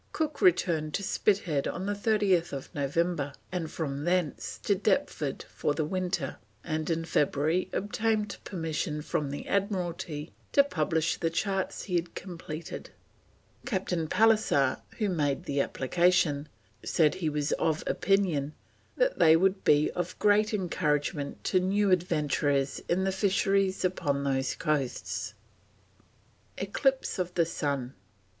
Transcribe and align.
Cook 0.13 0.41
returned 0.41 0.95
to 0.95 1.03
Spithead 1.03 1.67
on 1.67 1.85
30th 1.85 2.69
November, 2.73 3.33
and 3.51 3.69
from 3.69 4.03
thence 4.03 4.59
to 4.63 4.73
Deptford 4.73 5.43
for 5.43 5.75
the 5.75 5.85
winter, 5.85 6.37
and 6.63 6.89
in 6.89 7.05
February 7.05 7.69
obtained 7.71 8.35
permission 8.43 9.03
from 9.03 9.29
the 9.29 9.47
Admiralty 9.47 10.31
to 10.53 10.63
publish 10.63 11.17
the 11.17 11.29
charts 11.29 11.83
he 11.83 11.97
had 11.97 12.15
completed; 12.15 12.89
Captain 13.67 14.07
Pallisser, 14.07 14.81
who 14.97 15.07
made 15.07 15.43
the 15.43 15.61
application, 15.61 16.49
said 16.83 17.13
he 17.13 17.29
was 17.29 17.51
of 17.51 17.83
opinion 17.85 18.55
that 18.97 19.19
they 19.19 19.35
"would 19.35 19.63
be 19.63 19.91
of 19.91 20.17
great 20.17 20.51
encouragement 20.51 21.43
to 21.43 21.59
new 21.59 21.91
adventurers 21.91 22.81
on 22.89 23.03
the 23.03 23.11
fisheries 23.11 23.85
upon 23.85 24.23
those 24.23 24.55
coasts." 24.55 25.35
ECLIPSE 26.57 27.19
OF 27.19 27.35
THE 27.35 27.45
SUN. 27.45 27.93